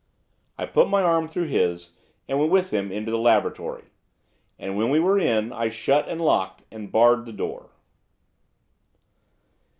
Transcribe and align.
I 0.57 0.65
put 0.65 0.89
my 0.89 1.03
arm 1.03 1.27
through 1.27 1.45
his, 1.45 1.93
and 2.27 2.39
went 2.39 2.51
with 2.51 2.71
him 2.73 2.91
into 2.91 3.11
the 3.11 3.19
laboratory. 3.19 3.83
And, 4.57 4.75
when 4.75 4.89
we 4.89 4.99
were 4.99 5.19
in, 5.19 5.53
I 5.53 5.69
shut, 5.69 6.09
and 6.09 6.19
locked, 6.19 6.63
and 6.71 6.91
barred 6.91 7.27
the 7.27 7.31
door. 7.33 7.69